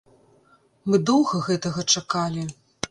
[0.89, 2.53] Мы доўга гэтага чакалі.